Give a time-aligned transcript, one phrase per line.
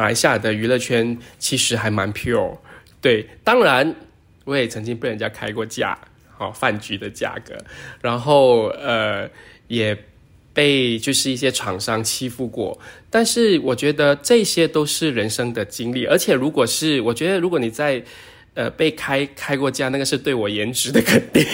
[0.00, 2.56] 马来西亚的娱乐圈其实还蛮 pure。
[3.02, 3.94] 对，当然
[4.46, 5.98] 我也曾经被人家开过价，
[6.34, 7.54] 好饭局的价格，
[8.00, 9.28] 然后呃
[9.68, 9.94] 也
[10.54, 12.78] 被就是一些厂商欺负过。
[13.10, 18.02] 但是我觉得这些都是人生的经历，而且如果是我觉得如果你在
[18.54, 21.44] 呃被开开过价，那个是对我颜值的肯定。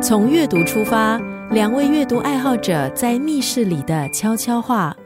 [0.00, 1.18] 从阅读出发，
[1.50, 4.96] 两位阅读爱好者在密室里的悄悄话。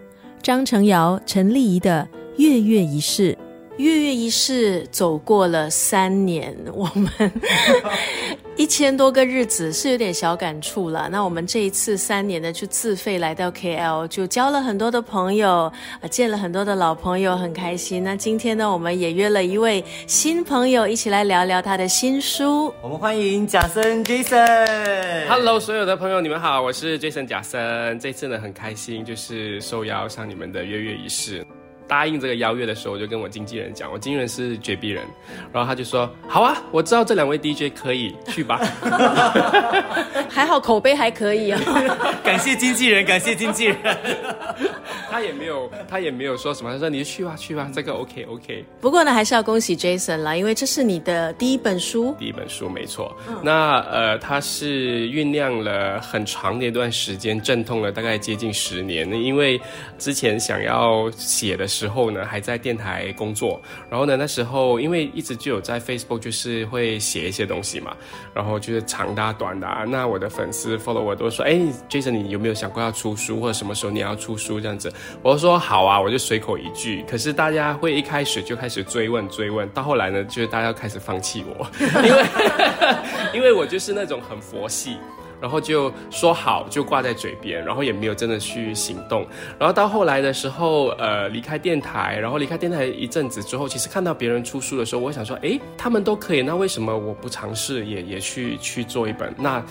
[0.43, 3.37] 张成尧、陈立仪的月月仪式。
[3.79, 7.09] 月月仪式走过了三年，我们
[8.59, 11.09] 一千多个日子是有点小感触了。
[11.13, 18.03] 那我们这一次三年呢，就自费来到 KL，就交了很多的朋友，啊，见了很多的老朋友，很开心。
[18.03, 22.75] 那今天呢，我们也约了一位新朋友，一起来聊聊他的新书。
[22.83, 25.29] 我们欢迎贾森 Jason。
[25.29, 27.97] Hello，所有的朋友，你们好，我是 Jason 贾森。
[28.01, 31.47] 这次呢，很开心，就是受邀上你们的月月仪式。
[31.89, 35.03] 答应这个邀约的时候，我就跟我经纪人讲，我经纪人是绝壁人，
[35.53, 38.59] 然后他就说好啊，我知道这两位 DJ 可以去吧，
[40.29, 41.61] 还好口碑还可以啊，
[42.23, 43.77] 感谢经纪人，感谢经纪人，
[45.11, 48.65] 他也没有他也没有说什么，他说你就去吧去吧，这个 OK OK。
[48.83, 53.17] 不过呢，还是要恭喜 Jason 啦，因为这是你的第一本书，第一本书没错。
[53.43, 59.59] 那呃，他是酝酿了很长的一段时间，阵痛了大概接近十年，因为
[59.99, 61.67] 之前想要写的。
[61.79, 67.97] 时候呢，还在电台工作，然后呢，那时候因为一直就有在 Facebook，就是会写一些东西嘛，
[68.35, 69.85] 然后就是长的、短的啊。
[69.85, 71.53] 那我的粉丝 follow 我都说，哎
[71.89, 74.93] ，Jason，你有没有想过要出书，或者什么时候你要出书这样子？
[75.23, 77.05] 我说好啊，我就随口一句。
[77.09, 81.65] 可是大家会一开始就开始追问、追问，到后来呢，就是大家开始放弃我，
[82.03, 82.25] 因为
[83.39, 84.97] 因为我就是那种很佛系。
[85.41, 89.27] 然后就说好，就挂在嘴边，然后也没有真的去行动。
[89.59, 99.35] 然后到后来的时候，呃，离开电台，然后离开电台一阵子之后，其实看到别人出书的时候，我想说，哎，他们都可以，那为什么我不尝试也也去去做一本？
[99.39, 99.63] 那。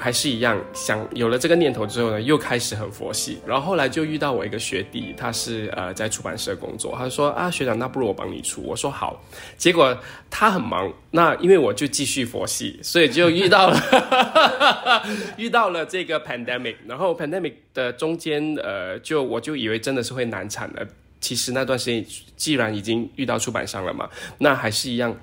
[0.00, 3.38] 还是一样，想有了这个念头之后呢，又开始很佛系。
[3.46, 8.62] 然后后来就遇到我一个学弟，他是呃在出版社工作，他说啊学长，那不如我帮你出。
[8.62, 9.22] 我说好。
[9.58, 9.94] 结果
[10.30, 15.02] 他很忙，那因为我就继续佛系，所以就遇到了
[15.36, 16.76] 遇到了这个 pandemic。
[16.86, 20.86] 然后 pandemic 的中间，呃，就我就以为真的是会难产的。
[21.20, 22.02] 其实那段时间
[22.34, 25.14] 既然已经遇到出版商了嘛，那还是一样。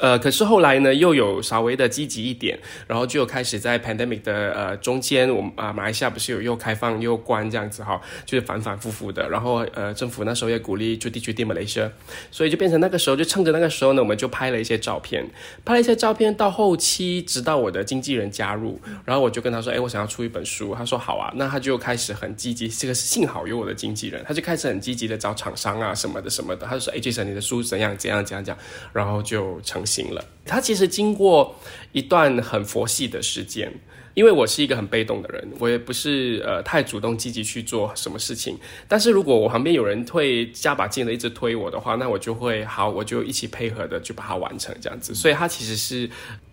[0.00, 9.28] 呃，可是后来呢，又有稍微的积极一点，然后就开始在 pandemic 的呃中间，我们啊马来西亚不是有又开放又关这样子哈，就是反反复复的。
[9.28, 11.90] 然后呃政府那时候也鼓励就地区地马来西亚，
[12.30, 15.22] 所以就变成那个时候就趁着那个时候呢，我们就拍了一些照片，
[15.64, 16.34] 拍了一些照片。
[16.34, 20.74] 到后期，直到我的经纪人加入，然后我就跟他说，哎，我想要出一本书。
[20.74, 22.66] 他说好啊，那他就开始很积极。
[22.68, 26.66] 这个幸好有我的经纪人，他就开始很积极的找厂商啊什么的什么的。
[26.66, 28.56] 他就说，哎，这本你的书怎样怎样怎样讲，
[28.94, 29.84] 然后就成。
[29.90, 31.54] 行了，他其实经过
[31.92, 33.72] 一段很佛系的时间，
[34.14, 38.56] 因为我是一个很被动的人，我也不是呃太主动积极去做什么事情。
[38.86, 45.14] 但是如果我旁边有人会加把劲的一直推我的话，那我就会好，我就一起配合的去把它完成这样子。
[45.14, 46.08] 所以他其实是。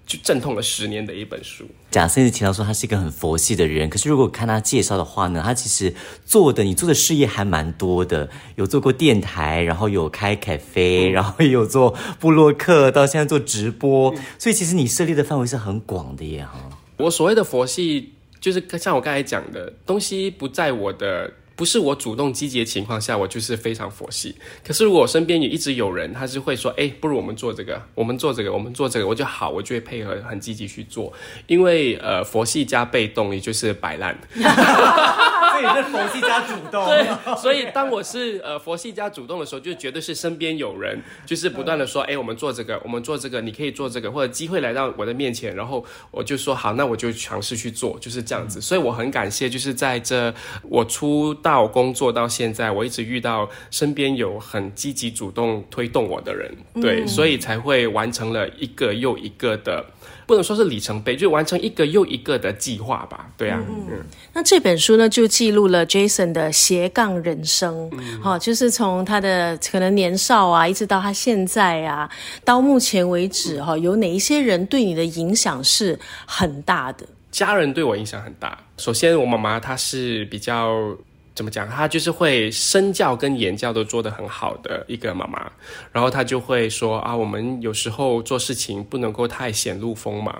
[0.08, 1.66] 就阵痛了十年的一本书。
[1.92, 5.94] 贾甚至提到说他是一个很佛系的人，可是如果看他介绍的话呢，他其实
[6.26, 16.70] 做的你做的事业还蛮多的，有做过电台，然后有开咖啡，然后也有做布洛克，到现在做直播，所以其实你涉猎的范围是很广的耶哈。
[16.98, 21.32] 我所谓的佛系，就是像我刚才讲的东西不在我的。
[21.58, 24.36] 不是我主动积极的情况下，我就是非常佛系。
[24.64, 31.12] 可是如果我身边也一直有人，他是会说，哎，不如我们做这个，我们做这个，我们做这个，我就好，我就会配合，很积极去做。
[31.48, 34.16] 因为呃，佛系加被动，也就是摆烂。
[35.62, 36.86] 所以是佛系加主动。
[36.86, 48.60] 对，所以当我是呃佛系加主动的时候，就绝对是身边有人，就是不断的说，哎，我们做这个，我们做这个，你可以做这个，或者机会来到我的面前，然后我就说好，那我就尝试去做，就是这样子。
[48.60, 51.34] 所以我很感谢，就是在这我出。
[51.44, 59.86] 道工作到现在，我一直遇到身边有很积极主动推动我的人，对，所以才会完成了一个又一个的，
[60.28, 63.28] 不能说是里程碑，就完成一个又一个的计划吧。
[63.38, 64.04] 对啊，嗯，
[64.34, 67.90] 那这本书呢，就记录了 Jason 的斜杠人生，
[68.22, 72.08] 好，就是从他的可能年少啊，一直到他现在啊，
[72.44, 77.08] 到目前为止哈，有哪一些人对你的影响是很大的？
[77.32, 78.58] 家人对我影响很大。
[78.78, 80.96] 首先，我妈妈她是比较。
[81.38, 81.70] 怎么讲？
[81.70, 85.52] 他就是会身教跟言教都做得很好的一个妈妈，
[85.92, 90.36] 然后他就会说啊，我们有时候做事情不能够太显露锋芒，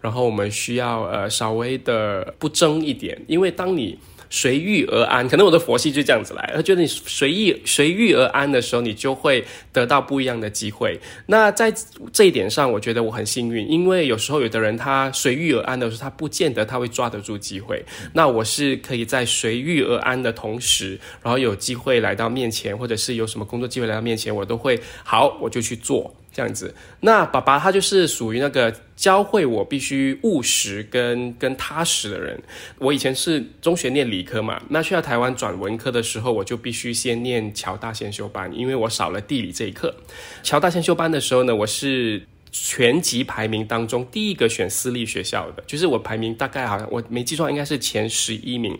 [0.00, 3.98] 然后我们需要呃稍微的不争一点，因为当你。
[4.36, 5.26] 随遇而安。
[5.26, 9.42] 可能我的佛系就这样子来，他觉得你随意随遇而安的时候，你就会
[9.72, 11.00] 得到不一样的机会。
[11.26, 11.72] 那在
[12.12, 17.82] 这一点上，我觉得我很幸运，因为有时候有的人他随遇而安的时候，他不见得他会抓得住机会。
[18.12, 26.14] 那我是可以在随遇而安的同时，然后有机会来到面前，或者是有什么工作机会来到面前，我都会好，我就去做。
[26.36, 32.38] 这样子，那爸爸他就是属于那个教会我必须务实跟跟踏实的人。
[32.76, 39.94] 我以前是中学念理科嘛，那去到台湾转文科的时候，我就必须先念乔大先修班，因为我少了地理这一课。
[40.42, 42.20] 乔大先修班的时候呢，我是。
[42.58, 48.78] 全级排名当中第一个选私立学校的，就是我排名大概好像我没记错，应该是前十一名。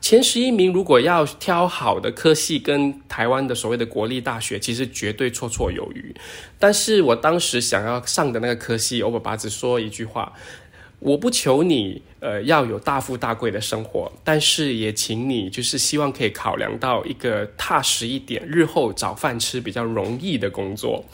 [0.00, 6.14] 前十一名如果要挑好的科系，跟台湾的所谓的国立大学，其实绝对绰绰有余。
[6.58, 10.32] 但是我当时想要上的那个科系，我爸爸只说一句话：
[10.98, 21.04] 我不求你呃要有大富大贵的生活，但是也请你就是希望可以考量到一个踏实一点，日后找饭吃比较容易的工作。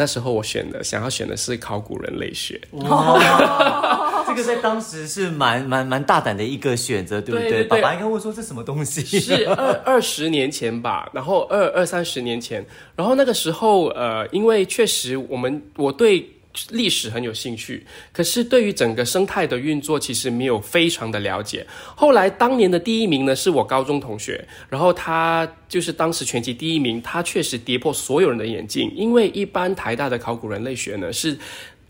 [0.00, 2.58] 那时候我选的，想要选的是考古人类学。
[2.70, 7.64] 哇，这个在当时是蛮蛮蛮大胆的一个选择，对不对？
[7.64, 9.20] 爸爸应该会说这什么东西？
[9.20, 12.64] 是二二十年前吧，然后二二三十年前，
[12.96, 16.26] 然后那个时候，呃，因为确实我们我对。
[16.70, 21.64] 历史很有兴趣，可是对于整个生态的运作，其实没有非常的了解。
[21.94, 28.92] 后来当年的第一名呢，是我高中同学，然后他就是当时全级第一名，他确实跌破所有人的眼镜。
[28.96, 31.38] 因为一般台大的考古人类学呢，是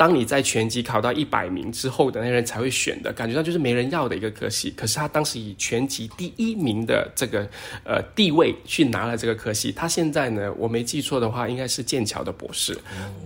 [0.00, 4.72] 当你在全级考到一百名之后的那人才会选的，感觉上就是没人要的一个科系。
[4.74, 7.46] 可是他当时以全级第一名的这个
[7.84, 12.74] 呃地位去拿了这个科系，他现在呢，我没记错的话，应该是剑桥的博士。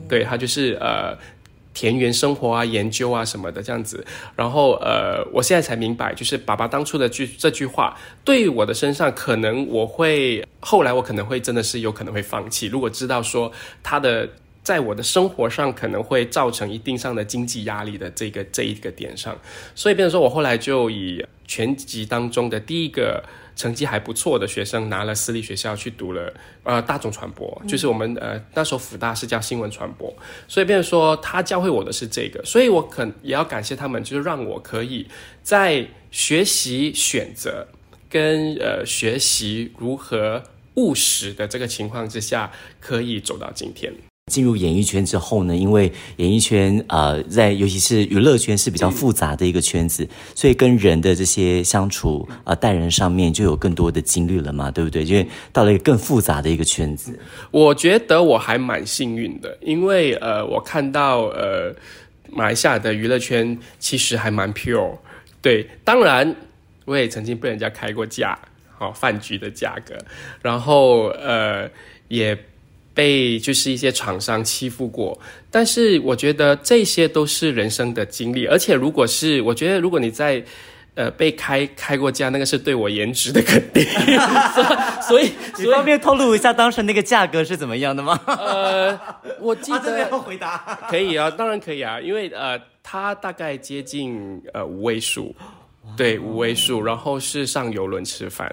[0.08, 1.16] 对他就是呃。
[1.76, 4.06] 田园生活啊，研究啊什么的这样子，
[4.36, 12.68] 然后呃，我现在才明白，就是爸爸当初的句这句话，对我的身上，可能我会后来我可能会真的是有可能会放弃。
[12.68, 13.50] 如果知道说
[13.82, 14.28] 他的
[14.64, 19.38] 在我的生活上可能会造成一定上的经济压力的这个这一个点上，
[19.76, 23.22] 所以变成说我后来就以全集当中的第一个。
[23.56, 26.34] 成绩还不错的学生拿了私立学校去读了，
[26.64, 30.12] 呃，大众传播，就是我们呃那时候辅大是叫新闻传播，
[30.48, 35.06] 所以变成说他教会我的是这个，所以我可也要感谢他们，就是让我可以
[35.44, 37.64] 在学习选择
[38.10, 40.42] 跟呃学习如何
[40.74, 42.50] 务实的这个情况之下，
[42.80, 43.92] 可以走到今天。
[44.32, 55.04] 进入演艺圈之后呢，因为演艺圈呃，在尤其是娱乐圈是比较复杂的一个圈子，所以跟人的这些相处啊、待人上面就有更多的经历了嘛，对不对？
[55.04, 57.18] 因为到了一个更复杂的一个圈子，
[57.50, 61.74] 我觉得我还蛮幸运的，因为呃，我看到呃，
[62.32, 64.96] 马来西亚的娱乐圈其实还蛮 pure。
[65.42, 66.34] 对，当然
[66.86, 68.38] 我也曾经被人家开过价，
[68.78, 69.94] 好饭局的价格，
[70.40, 71.68] 然后呃
[72.08, 72.34] 也。
[72.94, 75.18] 被就是一些厂商欺负过，
[75.50, 80.42] 但是我觉得这些都是人生的经历，而且如果是我觉得如果你在
[80.94, 83.84] 呃被开开过价，那个是对我颜值的肯定，
[85.02, 88.20] 所以你方便透露一下当时那个价格是怎么样的吗？
[88.26, 88.96] 呃，
[89.40, 95.34] 我记得要回答可以啊，当然可以啊，因为呃，它大概接近呃五位数。
[95.96, 98.52] 对，五位数，然后是上游轮吃饭，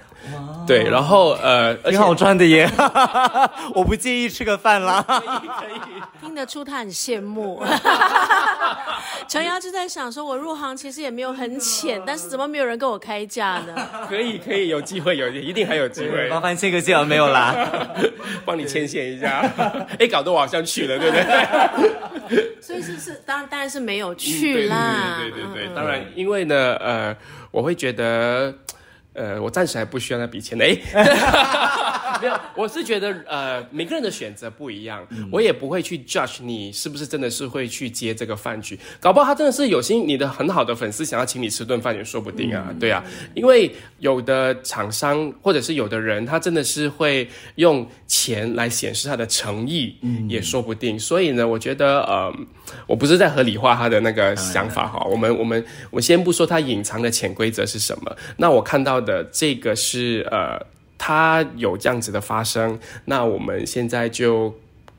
[0.68, 2.70] 对，然后呃，挺好赚的耶，
[3.74, 7.64] 我不介意吃个饭啦， 可以可以，听得出他很羡慕。
[9.28, 13.74] 陈瑶就在想说，我入行其实也没有很浅，但是怎么没有人跟我开价呢？
[14.08, 16.30] 可以可以，有机会有，一定还有机会。
[16.30, 17.56] 麻烦签个字没有啦，
[18.46, 19.44] 帮你牵线一下。
[19.98, 21.16] 哎，搞得我好像去了，对不
[22.30, 22.51] 对？
[22.62, 25.18] 所以是是，当然当然是没有去啦。
[25.20, 27.18] 对对对，当然，因为呢，呃。
[27.52, 28.56] 我会觉得，
[29.12, 30.68] 呃，我暂时还不需要那笔钱哎，
[32.22, 49.96] 没有，我是觉得，呃，每个人的选择不一样，我也不会去 judge 你是不是真的是会去接这个饭局，搞不好他真的是有心，你的很好的粉丝想要请你吃顿饭也说不定啊，对啊，因为有的厂商或者是有的人，他真的是会用钱来显示他的诚意，
[50.30, 52.34] 也说不定，所以呢，我觉得，呃。
[52.88, 60.58] 我不是在合理化他的那个想法哈，我们我们我先不说他隐藏的潜规则是什么，那我看到的这个是呃，
[61.02, 64.54] 他有这样子的发生，那我们现在就。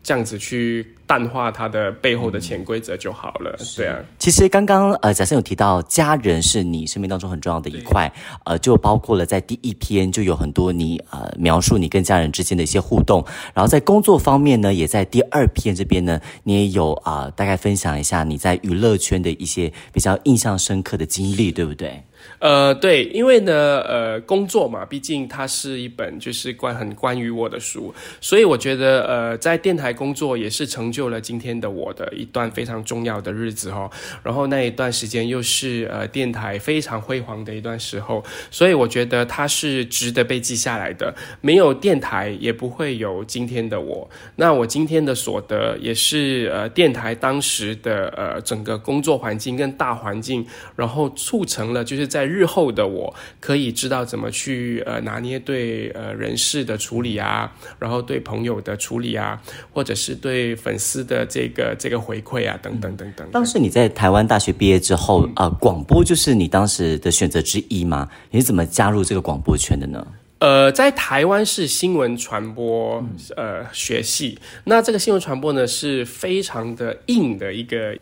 [0.05, 3.97] 这样子去淡化它的背后的潜规则就好了，对啊。
[4.19, 8.13] 其实刚刚呃，贾生有提到家人是你生命当中很重要的一块，
[8.45, 22.03] 呃，就包括了在第一篇就有很多你呃描述你跟家人之间的一些互动，然后在工作方面呢，也在第二篇这边呢，你也有啊大概分享一下你在娱乐圈的一些比较印象深刻的经历，对不对？
[22.39, 33.89] 呃，对，因为呢，呃，工作嘛，毕竟它是一本就是关很关于我的书，所以我觉得，呃，在电台工作也是成就了今天的我的一段非常重要的日子哦。
[34.25, 41.15] 然后那一段时间又是呃电台非常辉煌的一段时候，所以我觉得它是值得被记下来的。
[41.41, 44.09] 没有电台，也不会有今天的我。
[44.35, 52.33] 那我今天的所得，也是呃电台当时的呃整个工作环境跟大环境，然后促成了就是在。
[52.33, 59.39] 日后的我可以知道怎么去呃拿捏对呃人事的处理啊，然后对朋友的处理啊，
[59.71, 63.29] 或者是对粉丝的这个这个回馈啊，等等等等。
[63.33, 68.09] 当时你在台湾大学毕业之后啊，广播就是你当时的选择之一吗？
[68.31, 70.07] 你是怎么加入这个广播圈的呢？
[70.39, 73.05] 呃，在台湾是新闻传播
[73.37, 77.95] 呃学系，那这个新闻传播呢是非常的硬的一个。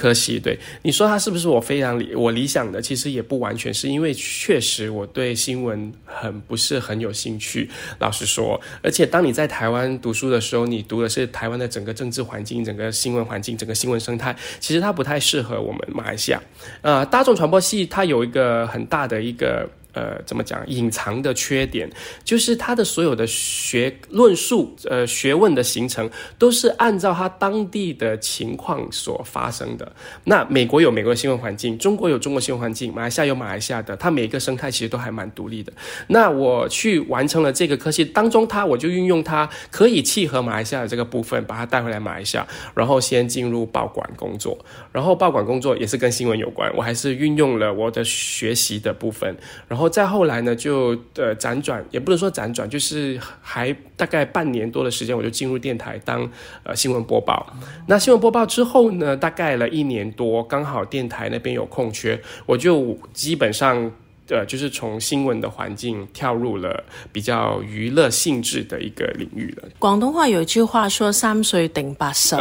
[0.00, 2.80] 可惜，对你说他是不是我非常理我理想的？
[2.80, 7.68] 其实也不完全是因为确实我对新闻很不是很有兴趣。
[7.98, 16.40] 老实说，而且当你在台湾读书的时候，你读的是台湾的整个政治环境、整个新闻环境、整个新闻生态，其实它不太适合我们马来西亚。
[16.80, 19.68] 呃，大众传播系它有一个很大的一个。
[19.92, 20.60] 呃，怎么讲？
[20.68, 21.90] 隐藏的缺点
[22.22, 29.92] 就是他的所有的学论述，呃，学问的形成都是按照他当地的情况所发生的。
[30.24, 35.72] 那美国有美国的新闻环境，中国有中国新闻环境，马来西亚有马来西亚的，它每一个生态其实都还蛮独立的。
[36.06, 44.56] 那我去完成了这个科系当中，它我就运用它可以契合马来西亚的这个部分，把它带回来马来西亚，然后先进入报馆工作，
[44.92, 49.79] 然后报馆工作也是跟新闻有关，我还是运用了我的学习的部分，然后。
[49.80, 56.30] 然后再后来呢，就呃辗转，也不能说辗转，就是还大概半年多的时间，我就进入电台当
[56.64, 57.50] 呃新闻播报。
[57.86, 63.90] 那新闻播报之后呢，大概了一年多，刚好电台那边有空缺，我就基本上。
[64.30, 69.68] 呃，就是从新闻的环境跳入了比较娱乐性质的一个领域了。
[69.78, 72.36] 广东话有一句话说“三岁顶八十”，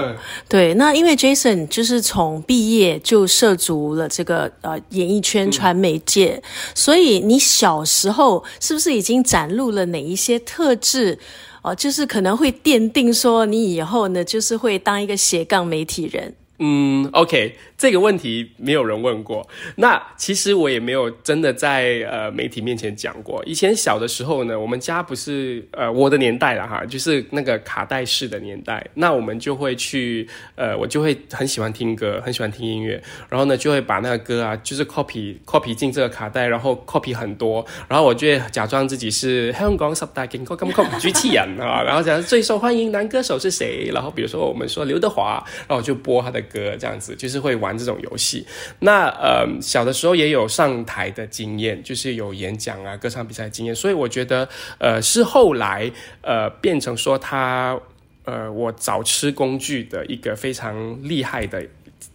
[0.48, 0.74] 对。
[0.76, 6.42] 那因为 Jason 就是从毕业就涉足了这个呃演艺圈、传媒界，
[6.76, 11.18] 所以你小时候是不是已经展露了哪一些特质？
[11.62, 16.34] 哦，就是可能会奠定说你以后呢，就是会当一个斜杠媒体人。
[16.60, 17.56] 嗯，OK。
[17.80, 23.42] 这个问题没有人问过，那其实我也没有真的在呃媒体面前讲过。
[23.46, 47.69] 以前小的时候呢，我们家不是呃我的年代了哈，就是那个卡带式的年代，那我们就会去呃我就会很喜欢听歌，很喜欢听音乐，然后呢就会把那个歌啊就是 copy copy 进这个卡带，然后 copy 很多，然后我就会假装自己是香港十大金歌金曲机器人啊，然后讲最受欢迎男歌手是谁，然后比如说我们说刘德华，然后我就播他的歌这样子，就是会玩。
[47.70, 48.44] 玩这种游戏，
[48.80, 54.50] 那呃小的时候也有上台的经验，就是有演讲啊、歌唱比赛经验，所以我觉得
[54.80, 57.80] 呃是后来呃变成说他
[58.26, 61.64] 呃我早吃工具的一个非常厉害的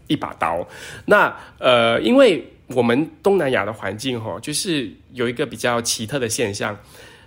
[0.09, 0.67] 一把刀。
[1.07, 6.77] 那呃因为我们东南亚的环境哈，就是有一个比较奇特的现象。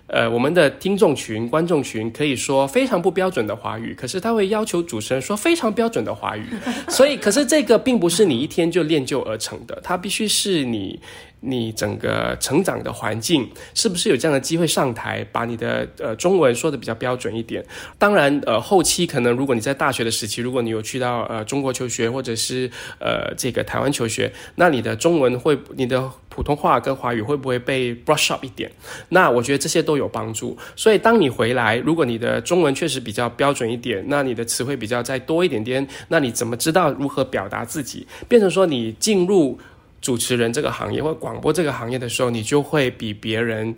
[0.08, 6.44] 呃，我们的听众群、观众群可以说非常不标准的华语，可是他会要求主持人说非常标准的华语，
[6.88, 10.98] 所以，可是这个并不是你一天就练就而成的，它必须是你。
[11.40, 17.64] 你整个成长的环境是不是有这样的机会上台，把你的呃中文说的比较标准一点？
[17.98, 28.70] 当然，呃，后期可能如果你在大学的时期，如果你有去到呃中国求学，或者是呃这个台湾求学，那你的中文会，你的普通话跟华语会不会被 brush up 一点？
[29.08, 30.56] 那我觉得这些都有帮助。
[30.74, 38.06] 所以当你回来，如果你的中文确实比较标准一点，那你的词汇比较再多一点点，那你怎么知道如何表达自己？
[38.28, 39.58] 变成说你进入。
[40.00, 43.74] 主持人这个行业或广播这个行业的时候，你就会比别人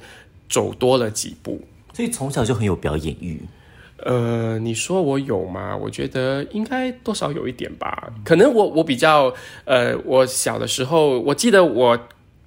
[0.49, 1.61] 走多了几步。
[1.93, 3.41] 所以从小就很有表演欲。
[3.99, 5.77] 呃，你说我有吗？
[5.77, 8.13] 我觉得应该多少有一点吧。
[8.25, 9.35] 可能我我比较
[9.65, 11.99] 呃，我小的时候，我记得我。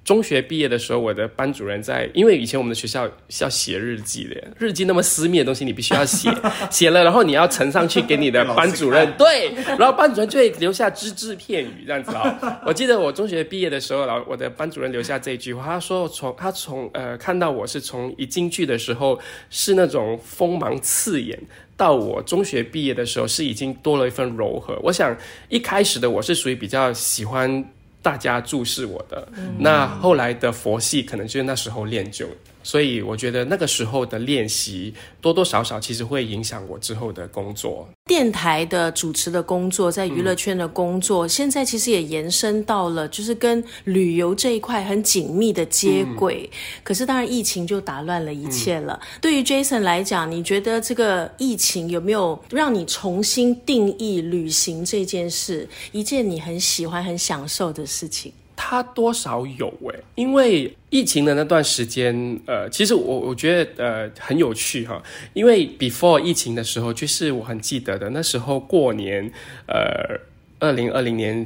[0.04, 6.30] 中学毕业的时候，我的班主任在，因为以前我们的学校是要写日记的，日记那么私密的东西，你必须要写，
[6.70, 12.62] 写了，然后你要呈上去给你的班主任，对，然后班主任就会留下只字片语这样子啊。
[12.66, 19.18] 我记得我中学毕业的时候，然后我的班主任留下这句话，他说从他从呃看到我是从一进去的时候
[19.50, 21.40] 是那种锋芒刺眼，
[21.78, 24.78] 到我中学毕业的时候是已经多了一份柔和。
[24.84, 25.16] 我想
[25.48, 27.64] 一开始的我是属于比较喜欢。
[28.04, 32.28] 大家注视我的，那后来的佛系可能就是那时候练就。
[32.64, 37.88] 所以我觉得那个时候的练习多多少少其实会影响我之后的工作。
[38.06, 46.50] 电台的主持的工作，在娱乐圈的工作，现在其实也延伸到了，就是跟旅游这一块很紧密的接轨。
[46.84, 49.00] 可是当然，疫情就打乱了一切了。
[49.22, 58.34] 对于 Jason 来讲，你觉得这个疫情有没有让你重新定义旅行这件事，一件你很喜欢、很享受的事情？
[58.56, 65.02] 它多少有诶，因为疫情的那段时间，呃，其实我我觉得呃很有趣哈，
[65.34, 69.32] 因为 before 疫情的时候，就是我很记得的，那时候过年，
[69.68, 70.20] 呃，
[70.60, 71.46] 二零二零年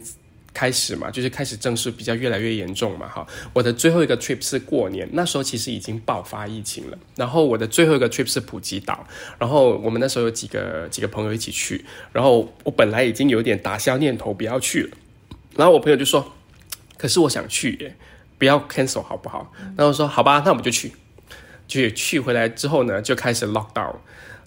[0.54, 3.26] 开始嘛，就是开始正式比较越来越严重嘛哈。
[3.54, 9.08] 我的最后一个 trip 是过年，那时候其实已经爆发疫情了，然后我的最后一个 trip 是普吉岛，
[9.40, 14.98] 然后我们那时候有几个几个朋友一起去，然后我本来已经有点打消念头不要去了，
[15.56, 16.34] 然后我朋友就说。
[16.98, 17.96] 可是我想去耶，
[18.38, 19.54] 不要 cancel 好不好？
[19.78, 20.92] 然后说好吧，那我们就去。
[21.70, 23.94] 去去回来之后呢，就开始 lock down。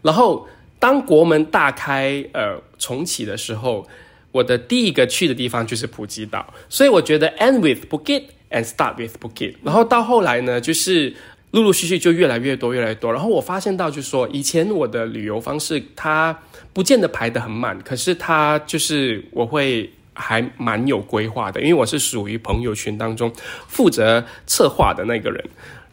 [0.00, 3.87] 然后当国门大开，呃，重启的时候，
[4.33, 6.54] 我的第一个去的地方就是普吉岛。
[6.71, 9.57] 所以我觉得 end with Phuket and start with Phuket。
[9.62, 11.14] 然后到后来呢，就是
[11.50, 13.12] 陆陆续续就越来越多，越来越多。
[13.12, 16.35] 然后我发现到，就是说以前我的旅游方式，它
[16.73, 19.92] 不见得排得很满，可是它就是我会。
[20.14, 23.33] 还蛮有规划的，因为我是属于朋友群当中
[23.69, 25.45] 负责策划的那个人。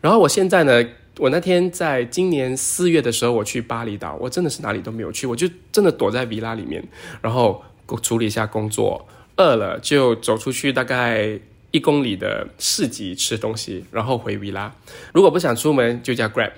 [0.01, 0.85] 然后我现在呢，
[1.17, 6.83] 我那天在今年四月的时候，我去巴厘岛，我真的是哪里都没有去，我就真的躲在 villa 里面，
[7.21, 7.63] 然后
[8.01, 9.07] 处理一下工作，
[9.37, 11.39] 饿了就走出去大概
[11.71, 14.69] 一公里的市集吃东西，然后回 villa。
[15.13, 16.51] 如果不想出门，就叫 grab。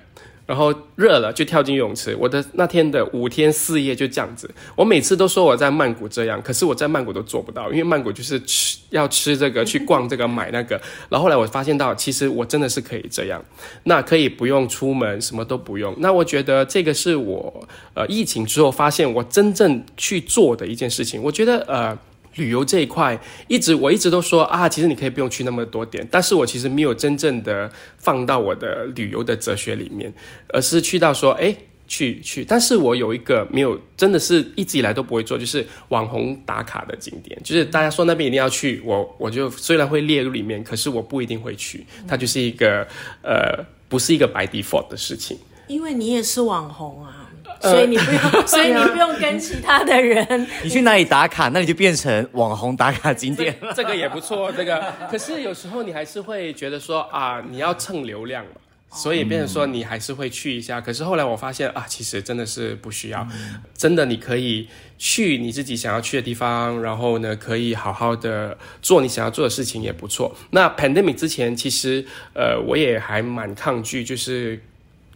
[0.50, 2.16] 然后热了就跳进泳池。
[2.20, 4.50] 我的那天的五天四夜就这样子。
[4.76, 10.82] 我每次都说我在曼谷这样，可是我在曼谷都做不到，因为曼谷就是吃要吃这个，去逛这个，买那个。
[11.08, 13.40] 然后后来我发现到，其实我真的是可以这样，
[13.84, 15.94] 那可以不用出门，什么都不用。
[16.00, 21.22] 那我觉得这个是我呃疫情之后发现我真正去做的一件事情。
[21.22, 21.96] 我觉得呃。
[22.40, 30.12] 旅游这一块，一直我一直都说啊，其实你可以不用去那么多点，但是我其实没有真正的放到我的旅游的哲学里面，
[30.48, 31.56] 而是去到说，哎，
[31.88, 42.88] 去去，但是我有一个没有，真的是一直以来都不会做，就是网红打卡的景点，就是大家说那边一定要去，我我就虽然会列入里面，可是我不一定会去，它就是一个
[43.22, 45.38] 呃，不是一个白 default 的事情，
[45.68, 47.19] 因为你也是网红啊。
[47.62, 50.48] 所以你不用， 所以你不用跟其他的人。
[50.64, 53.56] 你去哪里打卡，那你就变成网红打卡景点。
[53.76, 54.82] 这个也不错，这个。
[55.12, 58.52] 可是有时候你还是会觉得说啊，你要蹭流量嘛，
[58.92, 60.80] 所以变成说你还是会去一下。
[60.80, 63.28] 可是后来我发现啊，其实真的是不需要。
[63.76, 64.68] 真的，你可以
[64.98, 70.34] 去你自己想要去的地方，然后呢，可以好好的做你想要做的事情，也不错。
[70.52, 74.62] 那 pandemic 之前，其实呃，我也还蛮抗拒，就是。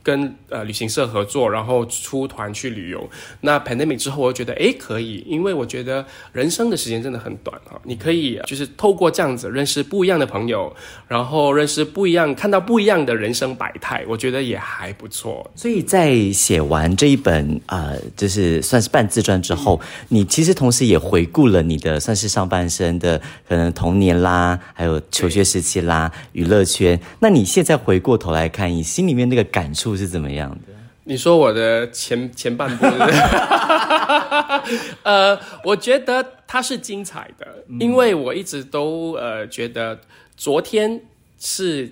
[0.04, 3.10] 跟呃旅行社合作，然后出团去旅游。
[3.40, 7.80] 那 pandemic 之后，我就觉得哎可以，因为我觉得人生的时间真的很短啊。
[7.86, 10.76] 你可以就是透过这样子认识不一样的朋友，
[11.08, 15.50] 然后认识不一样，看到不一样的人生百态，我觉得也还不错。
[15.56, 27.00] 所以在写完这一本呃，就是算是半自传之后，你其实同时也回顾了你的算是上半生的可能童年啦，还有求学时期啦，娱乐圈。
[27.22, 29.93] 那你现在回过头来看，你心里面那个感触？
[29.96, 30.74] 是怎么样的？
[31.06, 32.86] 你说我的前前半部，
[35.04, 37.46] 呃，我觉得它是精彩的，
[37.78, 40.00] 因为我一直都呃觉得
[40.38, 41.02] 昨天
[41.38, 41.92] 是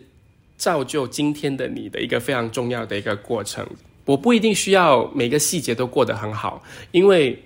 [0.55, 3.67] 造就今天的你的一个非常重要的一个过程。
[4.05, 7.37] 我不一定需要每个细节都过得很好，因为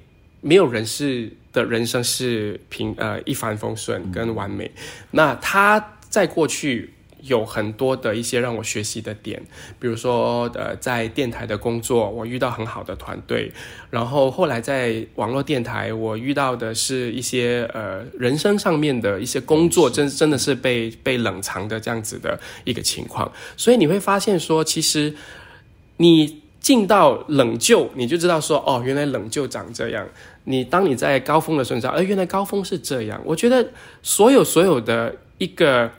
[0.42, 4.70] 没有人是的人生是平呃一帆风顺跟完美。
[5.10, 6.92] 那他在过去。
[7.28, 9.42] 有很多的一些让我学习的点，
[9.80, 13.52] 比如说，呃，在电台的工作，我遇到很好的团队，
[13.90, 25.16] 然后后来在网络电台，我遇到的是一些呃人生上面的一些工作，真真的是被被冷藏的这样子的一个情况，所以你会发现说，其实
[25.98, 30.08] 你进到冷就，你就知道说，哦，原来冷就长这样。
[30.44, 33.20] 你当你在高峰的时候，你知道，哎，原来高峰是这样。
[33.26, 33.68] 我觉得
[34.04, 35.90] 所有所有的一个。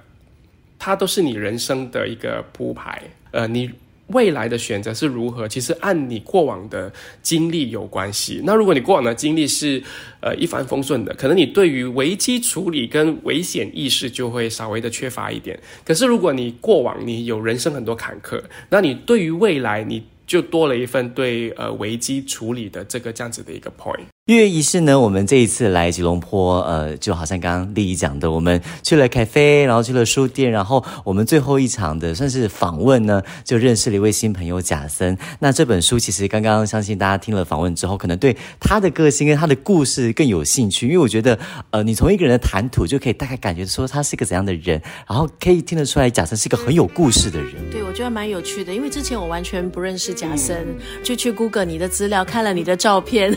[0.86, 3.68] 它都是你人生的一个铺排，呃，你
[4.06, 8.40] 未来的选择是如何，其实按你过往的经历有关系。
[8.44, 9.82] 那如果你过往的经历是
[10.20, 15.58] 呃一帆风顺的，可能你对于危机处理跟危险意识就会稍微的缺乏一点。
[15.84, 24.06] 可是如果你过往你有人生很多坎坷，那你对于未来你就多了一份对呃危机处理的这个这样子的一个 point。
[24.26, 35.16] 月月仪式呢，我们这一次来吉隆坡，呃，就好像刚刚丽姨讲的，我们去了咖啡，然后去了书店，然后我们最后一场的算是访问呢，就认识了一位新朋友贾森。
[35.38, 41.38] 那这本书其实刚刚相信大家听了访问之后，可能对他的个性跟他的故事更有兴趣，因为我觉得，
[41.70, 47.52] 呃，你从一个人的谈吐就可以大概感觉说他是一个怎样的人，然后可以听得出来贾森是一个很有故事的人。
[47.70, 50.66] 对，我觉得蛮有趣的，因为之前我完全不认识贾森，
[51.04, 53.32] 就去 Google 你的资料，看了你的照片，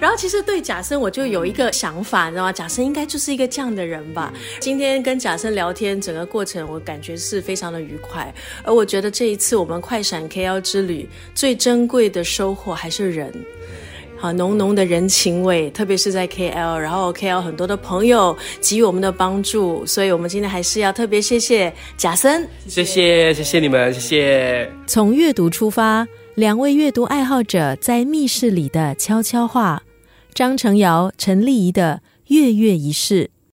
[0.00, 2.52] 然后其实对贾森我就有一个想法，你知道吗？
[2.52, 4.32] 贾森应该就是一个这样的人吧。
[4.60, 8.32] 今天跟贾森聊天，整个过程我感觉是非常的愉快，
[8.64, 13.32] 而我觉得这一次我们快闪 KL 之旅最珍贵的收获还是人。
[14.16, 24.70] 好浓浓的人情味，特别是在 KL，然后 KL 很多的朋友给予我们的帮助，所以我们今天还是要特别谢谢贾森，谢谢谢谢你们，谢谢。
[24.86, 29.82] 从阅读出发，两位阅读爱好者在密室里的悄悄话。
[30.32, 33.30] 张成尧、陈丽仪的月月仪式。